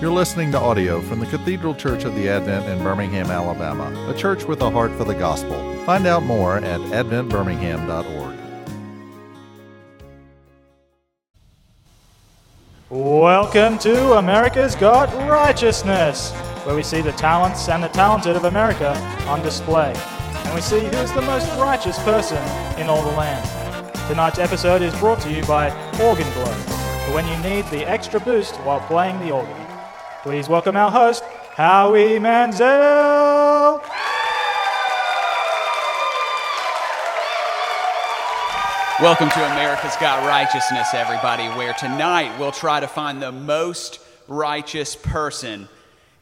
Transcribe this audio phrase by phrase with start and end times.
[0.00, 4.14] You're listening to audio from the Cathedral Church of the Advent in Birmingham, Alabama, a
[4.18, 5.56] church with a heart for the gospel.
[5.86, 8.36] Find out more at adventbirmingham.org.
[12.90, 16.32] Welcome to America's Got Righteousness,
[16.64, 18.96] where we see the talents and the talented of America
[19.28, 22.42] on display, and we see who's the most righteous person
[22.80, 23.48] in all the land.
[24.08, 25.70] Tonight's episode is brought to you by
[26.02, 26.52] Organ Glow,
[27.06, 29.63] for when you need the extra boost while playing the organ.
[30.24, 33.78] Please welcome our host, Howie Manziel.
[39.02, 44.96] Welcome to America's Got Righteousness, everybody, where tonight we'll try to find the most righteous
[44.96, 45.68] person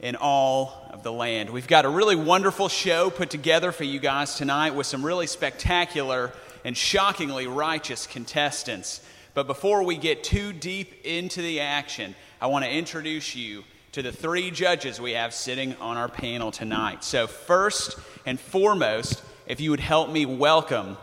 [0.01, 1.51] in all of the land.
[1.51, 5.29] We've got a really wonderful show put together for you guys tonight with some really
[5.29, 6.33] spectacular
[6.65, 9.01] and shockingly righteous contestants.
[9.35, 14.01] But before we get too deep into the action, I want to introduce you to
[14.01, 17.05] the three judges we have sitting on our panel tonight.
[17.05, 20.97] So, first and foremost, if you would help me welcome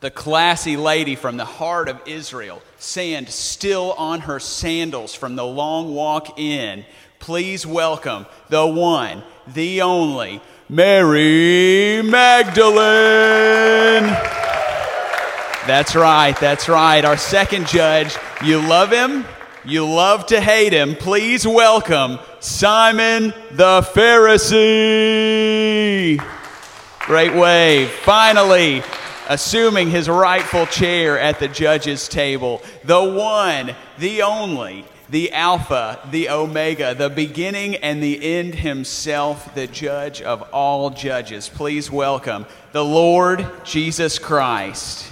[0.00, 5.46] the classy lady from the heart of Israel, sand still on her sandals from the
[5.46, 6.84] long walk in.
[7.20, 12.82] Please welcome the one, the only, Mary Magdalene.
[15.64, 17.04] That's right, that's right.
[17.04, 19.24] Our second judge, you love him,
[19.66, 20.94] you love to hate him.
[20.94, 25.26] Please welcome Simon the Pharisee.
[27.00, 27.90] Great wave.
[27.90, 28.84] Finally,
[29.28, 36.28] assuming his rightful chair at the judge's table, the one, the only, the Alpha, the
[36.30, 41.48] Omega, the beginning and the end himself, the judge of all judges.
[41.48, 45.10] Please welcome the Lord Jesus Christ.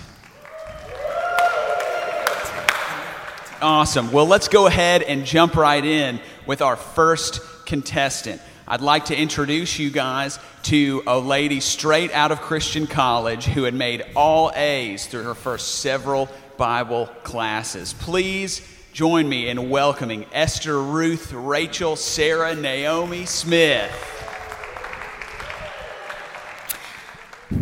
[3.65, 4.12] Awesome.
[4.12, 8.43] Well, let's go ahead and jump right in with our first contestant.
[8.69, 13.62] I'd like to introduce you guys to a lady straight out of Christian college who
[13.62, 17.95] had made all A's through her first several Bible classes.
[17.95, 18.61] Please
[18.92, 23.91] join me in welcoming Esther Ruth Rachel Sarah Naomi Smith.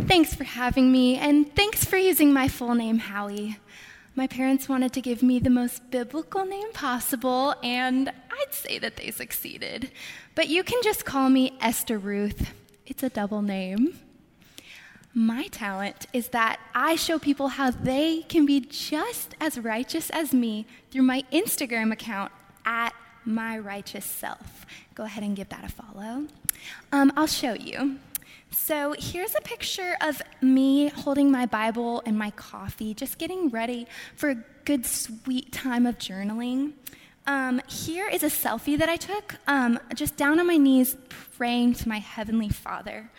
[0.08, 3.58] Thanks for having me, and thanks for using my full name, Howie.
[4.14, 8.96] My parents wanted to give me the most biblical name possible, and I'd say that
[8.96, 9.90] they succeeded.
[10.34, 12.52] But you can just call me Esther Ruth.
[12.84, 13.98] It's a double name.
[15.14, 20.34] My talent is that I show people how they can be just as righteous as
[20.34, 22.32] me through my Instagram account
[22.66, 22.92] at
[23.24, 24.66] my righteous self.
[24.94, 26.26] Go ahead and give that a follow.
[26.92, 27.98] Um, I'll show you.
[28.54, 33.86] So here's a picture of me holding my Bible and my coffee, just getting ready
[34.14, 36.72] for a good, sweet time of journaling.
[37.26, 41.74] Um, here is a selfie that I took, um, just down on my knees, praying
[41.74, 43.10] to my Heavenly Father.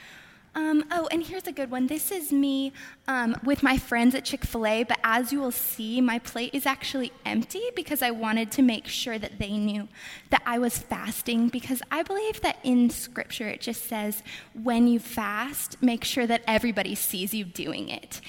[0.56, 1.88] Um, oh, and here's a good one.
[1.88, 2.74] This is me
[3.08, 6.54] um, with my friends at Chick fil A, but as you will see, my plate
[6.54, 9.88] is actually empty because I wanted to make sure that they knew
[10.30, 14.22] that I was fasting because I believe that in Scripture it just says,
[14.54, 18.22] when you fast, make sure that everybody sees you doing it.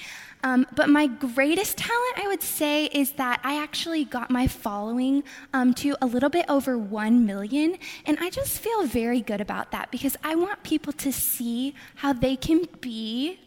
[0.43, 5.23] Um, but my greatest talent, I would say, is that I actually got my following
[5.53, 7.77] um, to a little bit over 1 million.
[8.05, 12.13] And I just feel very good about that because I want people to see how
[12.13, 13.39] they can be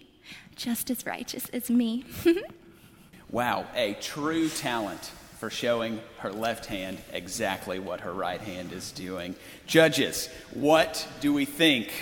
[0.56, 2.04] just as righteous as me.
[3.31, 8.91] wow, a true talent for showing her left hand exactly what her right hand is
[8.91, 9.37] doing.
[9.66, 11.93] Judges, what do we think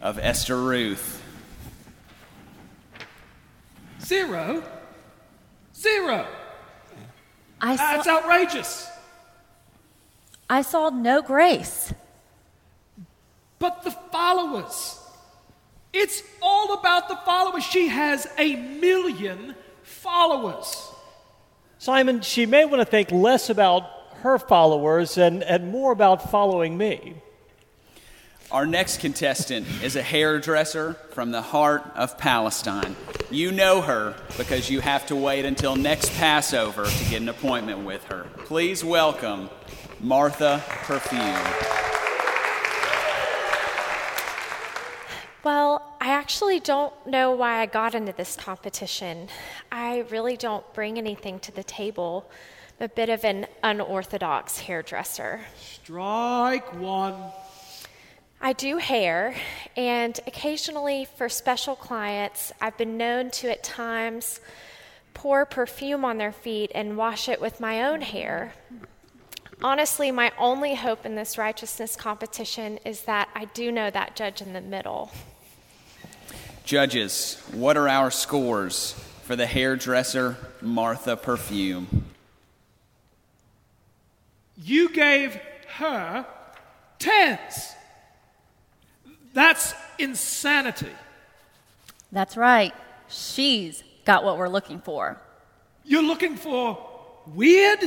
[0.00, 1.20] of Esther Ruth?
[4.06, 4.62] Zero.
[5.74, 6.26] Zero.
[7.60, 8.88] I ah, saw, That's outrageous.
[10.48, 11.92] I saw no grace.
[13.58, 15.00] But the followers.
[15.92, 17.64] It's all about the followers.
[17.64, 20.92] She has a million followers.
[21.78, 23.90] Simon, she may want to think less about
[24.22, 27.14] her followers and, and more about following me.
[28.52, 32.94] Our next contestant is a hairdresser from the heart of Palestine.
[33.28, 37.84] You know her because you have to wait until next Passover to get an appointment
[37.84, 38.28] with her.
[38.44, 39.50] Please welcome
[39.98, 41.20] Martha Perfume.
[45.42, 49.26] Well, I actually don't know why I got into this competition.
[49.72, 52.30] I really don't bring anything to the table.
[52.78, 55.40] I'm a bit of an unorthodox hairdresser.
[55.58, 57.16] Strike one.
[58.40, 59.34] I do hair,
[59.76, 64.40] and occasionally for special clients, I've been known to at times
[65.14, 68.52] pour perfume on their feet and wash it with my own hair.
[69.62, 74.42] Honestly, my only hope in this righteousness competition is that I do know that judge
[74.42, 75.10] in the middle.
[76.64, 78.92] Judges, what are our scores
[79.22, 82.04] for the hairdresser Martha perfume?
[84.56, 85.36] You gave
[85.76, 86.26] her
[86.98, 87.75] tens.
[89.36, 90.96] That's insanity.
[92.10, 92.72] That's right.
[93.08, 95.20] She's got what we're looking for.
[95.84, 96.78] You're looking for
[97.34, 97.80] weird,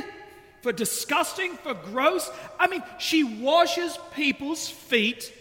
[0.62, 2.30] for disgusting, for gross.
[2.60, 5.34] I mean, she washes people's feet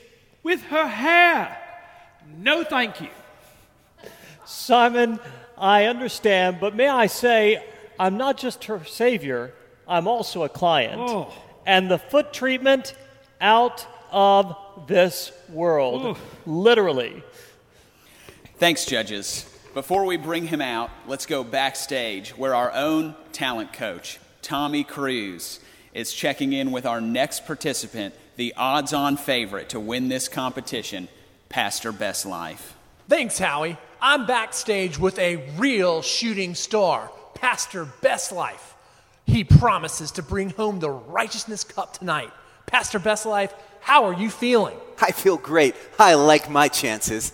[0.42, 1.54] with her hair.
[2.38, 3.10] No, thank you.
[4.46, 5.20] Simon,
[5.58, 7.62] I understand, but may I say,
[8.00, 9.52] I'm not just her savior,
[9.86, 11.02] I'm also a client.
[11.02, 11.30] Oh.
[11.66, 12.94] And the foot treatment,
[13.42, 14.56] out of
[14.86, 16.18] this world.
[16.46, 17.22] Literally.
[18.56, 19.48] Thanks, judges.
[19.74, 25.60] Before we bring him out, let's go backstage where our own talent coach, Tommy Cruz,
[25.94, 31.08] is checking in with our next participant, the odds on favorite to win this competition,
[31.48, 32.74] Pastor Best Life.
[33.08, 33.76] Thanks, Howie.
[34.00, 38.74] I'm backstage with a real shooting star, Pastor Best Life.
[39.26, 42.30] He promises to bring home the Righteousness Cup tonight.
[42.66, 44.76] Pastor Best Life, how are you feeling?
[45.00, 45.74] I feel great.
[45.98, 47.32] I like my chances.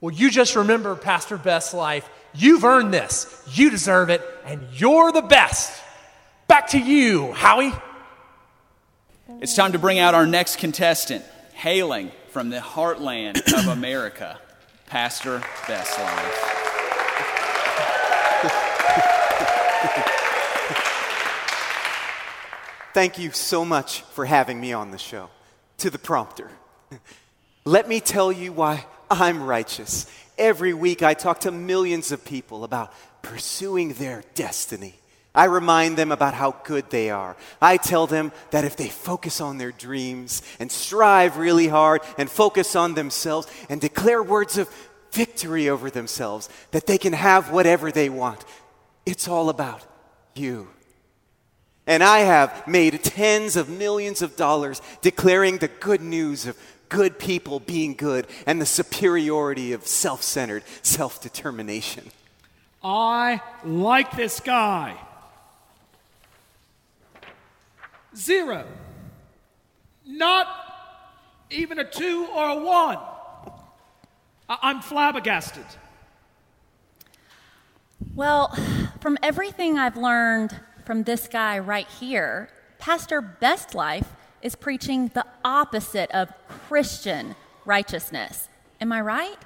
[0.00, 3.42] Well, you just remember, Pastor Best Life, you've earned this.
[3.52, 5.80] You deserve it, and you're the best.
[6.46, 7.72] Back to you, Howie.
[9.40, 11.24] It's time to bring out our next contestant,
[11.54, 14.38] hailing from the heartland of America,
[14.86, 16.50] Pastor Best Life.
[22.92, 25.30] Thank you so much for having me on the show.
[25.78, 26.50] To the prompter.
[27.64, 30.06] Let me tell you why I'm righteous.
[30.36, 32.92] Every week I talk to millions of people about
[33.22, 34.94] pursuing their destiny.
[35.34, 37.36] I remind them about how good they are.
[37.60, 42.30] I tell them that if they focus on their dreams and strive really hard and
[42.30, 44.68] focus on themselves and declare words of
[45.10, 48.44] victory over themselves, that they can have whatever they want.
[49.06, 49.84] It's all about
[50.34, 50.68] you.
[51.86, 56.56] And I have made tens of millions of dollars declaring the good news of
[56.88, 62.10] good people being good and the superiority of self centered self determination.
[62.82, 64.96] I like this guy.
[68.16, 68.66] Zero.
[70.06, 70.46] Not
[71.50, 72.98] even a two or a one.
[74.48, 75.64] I- I'm flabbergasted.
[78.14, 78.54] Well,
[79.00, 80.54] from everything I've learned
[80.84, 82.48] from this guy right here,
[82.78, 84.08] Pastor Best Life
[84.42, 86.28] is preaching the opposite of
[86.68, 87.34] Christian
[87.64, 88.48] righteousness.
[88.80, 89.36] Am I right?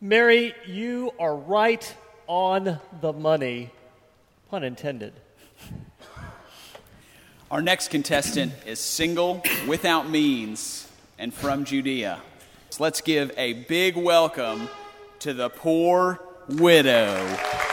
[0.00, 1.94] Mary, you are right
[2.26, 3.70] on the money,
[4.50, 5.12] pun intended.
[7.50, 10.88] Our next contestant is single, without means,
[11.18, 12.20] and from Judea.
[12.70, 14.68] So let's give a big welcome
[15.20, 17.63] to the poor widow.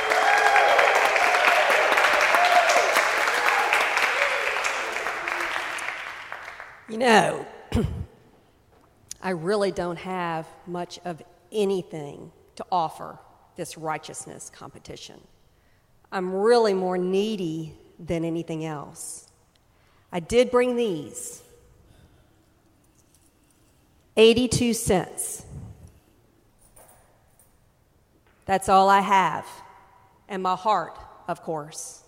[6.91, 7.45] You know,
[9.23, 13.17] I really don't have much of anything to offer
[13.55, 15.21] this righteousness competition.
[16.11, 19.29] I'm really more needy than anything else.
[20.11, 21.41] I did bring these
[24.17, 25.45] 82 cents.
[28.45, 29.47] That's all I have.
[30.27, 32.03] And my heart, of course.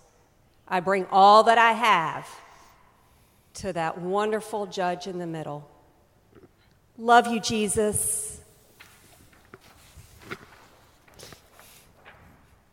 [0.68, 2.28] I bring all that I have
[3.56, 5.70] to that wonderful judge in the middle.
[6.98, 8.40] Love you, Jesus.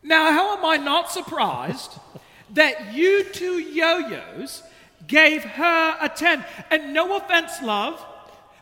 [0.03, 1.99] Now, how am I not surprised
[2.53, 4.63] that you two yo yos
[5.07, 6.43] gave her a 10?
[6.69, 8.03] And no offense, love,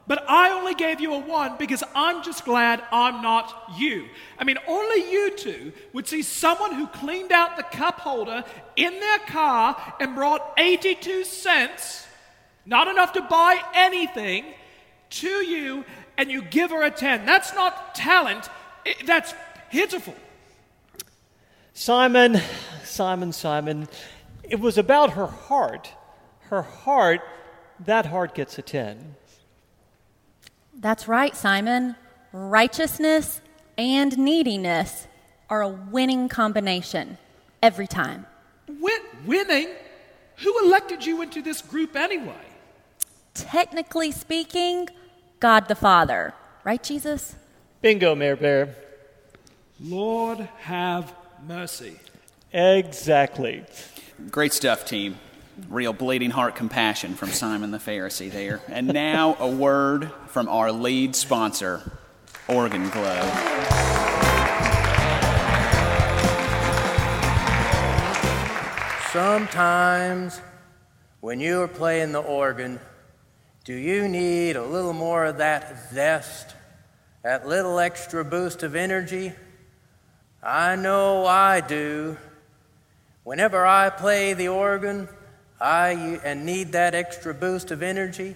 [0.09, 4.07] but I only gave you a 1 because I'm just glad I'm not you.
[4.39, 8.43] I mean, only you two would see someone who cleaned out the cup holder
[8.75, 12.07] in their car and brought 82 cents,
[12.69, 14.45] not enough to buy anything,
[15.09, 15.83] to you,
[16.17, 17.25] and you give her a 10.
[17.25, 18.47] That's not talent,
[18.85, 19.33] I- that's
[19.71, 20.15] pitiful.
[21.73, 22.39] Simon,
[22.83, 23.87] Simon, Simon,
[24.43, 25.93] it was about her heart.
[26.49, 27.21] Her heart,
[27.79, 29.15] that heart gets a 10.
[30.73, 31.95] That's right, Simon.
[32.31, 33.41] Righteousness
[33.77, 35.07] and neediness
[35.49, 37.17] are a winning combination
[37.63, 38.27] every time.
[38.67, 39.69] Win- winning?
[40.37, 42.48] Who elected you into this group anyway?
[43.43, 44.89] Technically speaking,
[45.39, 46.33] God the Father.
[46.63, 47.35] Right, Jesus?
[47.81, 48.75] Bingo, Mayor Bear.
[49.79, 51.13] Lord have
[51.47, 51.99] mercy.
[52.51, 53.63] Exactly.
[54.29, 55.17] Great stuff, team.
[55.69, 58.61] Real bleeding heart compassion from Simon the Pharisee there.
[58.67, 61.97] And now a word from our lead sponsor,
[62.47, 63.21] Organ Glow.
[69.11, 70.41] Sometimes
[71.21, 72.79] when you are playing the organ,
[73.69, 76.55] do you need a little more of that zest,
[77.21, 79.31] that little extra boost of energy?
[80.41, 82.17] I know I do.
[83.23, 85.07] Whenever I play the organ
[85.61, 88.33] I, and need that extra boost of energy,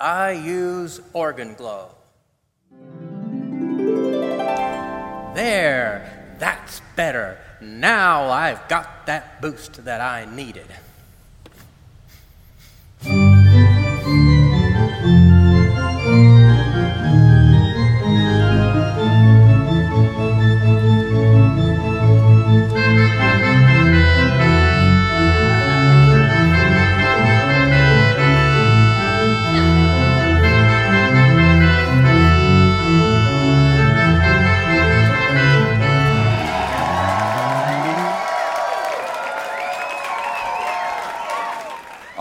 [0.00, 1.90] I use Organ Glow.
[5.34, 7.36] There, that's better.
[7.60, 10.68] Now I've got that boost that I needed.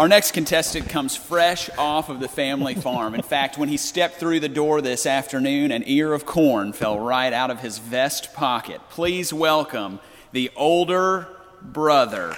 [0.01, 3.13] Our next contestant comes fresh off of the family farm.
[3.13, 7.00] In fact, when he stepped through the door this afternoon, an ear of corn fell
[7.00, 8.81] right out of his vest pocket.
[8.89, 10.00] Please welcome
[10.31, 11.27] the older
[11.62, 12.34] brother.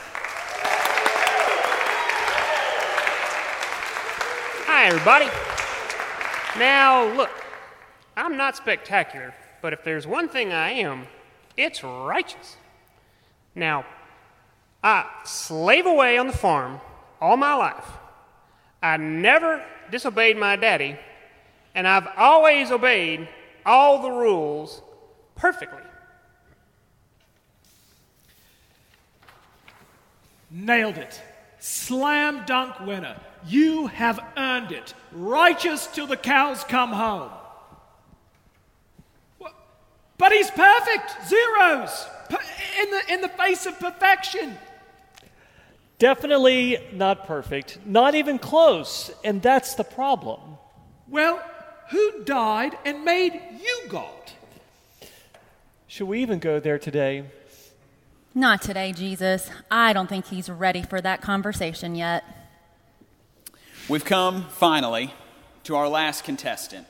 [4.68, 5.30] Hi, everybody.
[6.60, 7.32] Now, look,
[8.18, 11.08] I'm not spectacular, but if there's one thing I am,
[11.56, 12.58] it's righteous.
[13.56, 13.86] Now,
[14.84, 16.82] I slave away on the farm
[17.24, 17.88] all my life.
[18.82, 20.98] I never disobeyed my daddy,
[21.74, 23.30] and I've always obeyed
[23.66, 24.82] all the rules
[25.36, 25.80] perfectly.
[30.52, 31.22] Nailed it.
[31.60, 33.16] Slam dunk winner.
[33.48, 34.94] You have earned it.
[35.14, 37.32] Righteous till the cows come home.
[40.18, 41.26] But he's perfect.
[41.28, 42.06] Zeros.
[42.82, 44.58] In the, in the face of perfection.
[46.04, 50.42] Definitely not perfect, not even close, and that's the problem.
[51.08, 51.42] Well,
[51.92, 54.34] who died and made you God?
[55.88, 57.24] Should we even go there today?
[58.36, 59.50] Not today, Jesus.
[59.72, 62.26] I don't think he's ready for that conversation yet.
[63.88, 65.14] We've come, finally,
[65.64, 66.86] to our last contestant.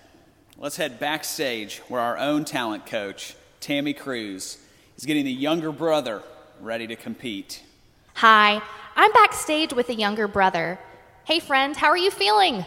[0.57, 4.57] Let's head backstage where our own talent coach, Tammy Cruz,
[4.97, 6.23] is getting the younger brother
[6.59, 7.61] ready to compete.
[8.15, 8.61] Hi,
[8.95, 10.79] I'm backstage with a younger brother.
[11.23, 12.63] Hey, friend, how are you feeling?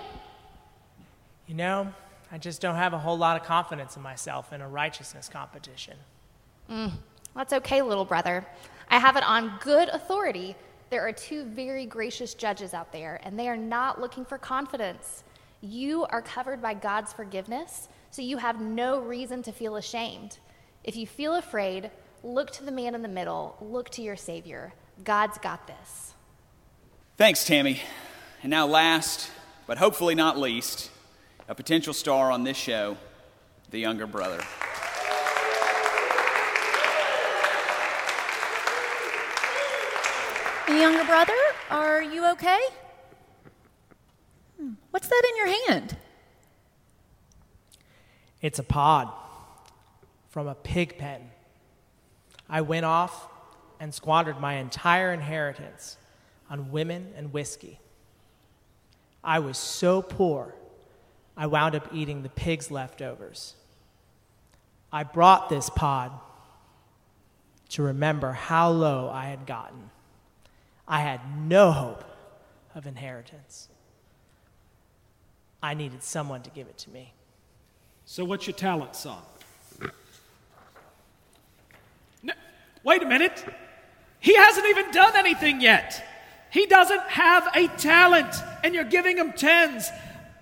[1.46, 1.92] You know,
[2.32, 5.96] I just don't have a whole lot of confidence in myself in a righteousness competition.
[6.68, 6.90] Mm,
[7.36, 8.44] that's okay, little brother.
[8.90, 10.56] I have it on good authority.
[10.90, 15.22] There are two very gracious judges out there, and they are not looking for confidence.
[15.60, 20.38] You are covered by God's forgiveness, so you have no reason to feel ashamed.
[20.82, 21.90] If you feel afraid,
[22.24, 24.72] look to the man in the middle, look to your Savior.
[25.04, 26.14] God's got this.
[27.16, 27.80] Thanks, Tammy.
[28.42, 29.30] And now, last,
[29.66, 30.90] but hopefully not least,
[31.48, 32.98] a potential star on this show,
[33.70, 34.36] the younger brother.
[40.66, 41.32] The younger brother,
[41.70, 42.60] are you okay?
[44.60, 45.96] Hmm, what's that in your hand?
[48.42, 49.10] It's a pod
[50.28, 51.30] from a pig pen.
[52.46, 53.26] I went off
[53.80, 55.96] and squandered my entire inheritance
[56.50, 57.80] on women and whiskey.
[59.22, 60.54] I was so poor,
[61.36, 63.54] I wound up eating the pig's leftovers.
[64.92, 66.12] I brought this pod
[67.70, 69.90] to remember how low I had gotten.
[70.86, 72.04] I had no hope
[72.74, 73.68] of inheritance.
[75.62, 77.12] I needed someone to give it to me.
[78.04, 79.18] So, what's your talent, son?
[82.22, 82.32] No,
[82.84, 83.44] wait a minute.
[84.20, 86.04] He hasn't even done anything yet.
[86.56, 88.34] He doesn't have a talent,
[88.64, 89.90] and you're giving him tens.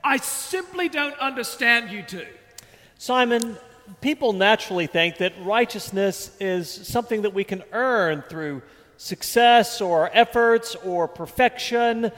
[0.05, 2.29] I simply don't understand you two.
[2.99, 3.57] Simon,
[4.01, 8.63] people naturally think that righteousness is something that we can earn through
[8.97, 12.13] success or efforts or perfection,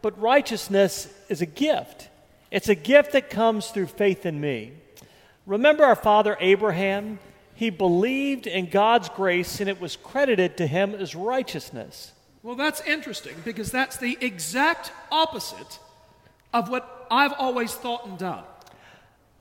[0.00, 2.08] but righteousness is a gift.
[2.52, 4.74] It's a gift that comes through faith in me.
[5.44, 7.18] Remember our father Abraham?
[7.56, 12.12] He believed in God's grace and it was credited to him as righteousness.
[12.42, 15.78] Well, that's interesting because that's the exact opposite
[16.54, 18.44] of what I've always thought and done.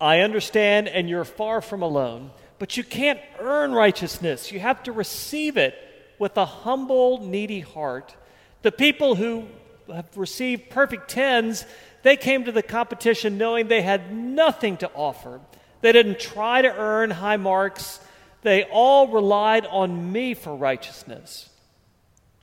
[0.01, 4.51] I understand, and you're far from alone, but you can't earn righteousness.
[4.51, 5.75] You have to receive it
[6.20, 8.15] with a humble, needy heart.
[8.62, 9.46] The people who
[9.94, 11.65] have received perfect tens,
[12.03, 15.39] they came to the competition knowing they had nothing to offer.
[15.82, 18.01] They didn't try to earn high marks.
[18.41, 21.49] They all relied on me for righteousness.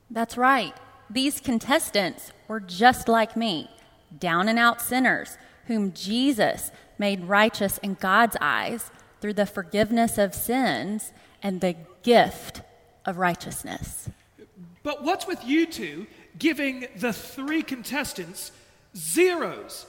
[0.09, 0.73] That's right.
[1.09, 3.69] These contestants were just like me,
[4.17, 10.33] down and out sinners, whom Jesus made righteous in God's eyes through the forgiveness of
[10.33, 11.11] sins
[11.43, 12.61] and the gift
[13.05, 14.09] of righteousness.
[14.83, 18.51] But what's with you two giving the three contestants
[18.95, 19.85] zeros?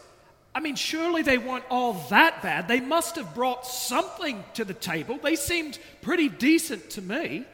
[0.55, 2.67] I mean, surely they weren't all that bad.
[2.67, 5.19] They must have brought something to the table.
[5.23, 7.45] They seemed pretty decent to me.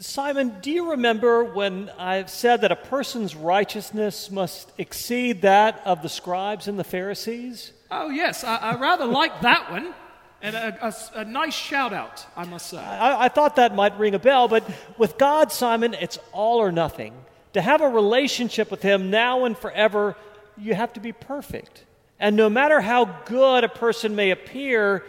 [0.00, 6.02] Simon, do you remember when I said that a person's righteousness must exceed that of
[6.02, 7.72] the scribes and the Pharisees?
[7.90, 9.94] Oh, yes, I, I rather like that one.
[10.42, 12.78] And a, a, a, nice shout out, I must say.
[12.78, 16.70] I, I thought that might ring a bell, but with God, Simon, it's all or
[16.70, 17.12] nothing.
[17.54, 20.16] To have a relationship with Him now and forever,
[20.56, 21.84] you have to be perfect.
[22.20, 25.04] And no matter how good a person may appear,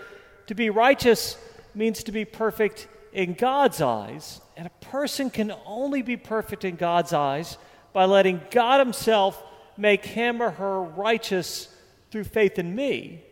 [0.47, 1.38] to be righteous
[1.75, 4.41] means to be perfect in God's eyes.
[4.60, 7.58] And a person can only be perfect in God's eyes
[7.94, 9.42] by letting God Himself
[9.78, 11.70] make him or her righteous
[12.12, 13.24] through faith in me.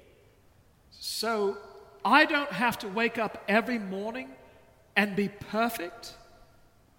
[0.89, 1.57] So
[2.05, 4.29] I don't have to wake up every morning
[4.95, 6.15] and be perfect?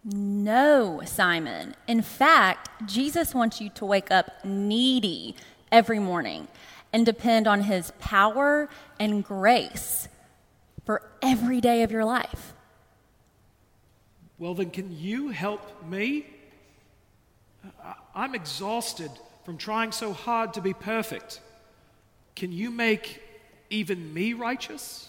[0.05, 1.75] No, Simon.
[1.87, 5.35] In fact, Jesus wants you to wake up needy
[5.73, 6.49] every morning
[6.93, 8.69] and depend on his power
[9.01, 10.09] and grace
[10.85, 12.53] for every day of your life.
[14.38, 16.26] Well, then, can you help me?
[18.14, 19.11] I'm exhausted
[19.45, 21.40] from trying so hard to be perfect.
[22.37, 23.21] Can you make
[23.71, 25.09] even me righteous?